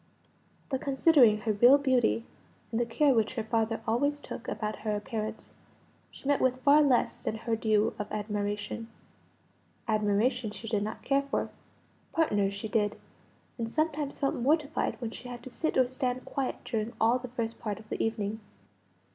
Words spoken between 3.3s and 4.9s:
her father always took about